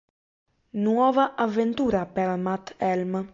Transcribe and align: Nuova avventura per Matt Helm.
Nuova 0.79 1.35
avventura 1.35 2.07
per 2.07 2.35
Matt 2.35 2.73
Helm. 2.79 3.25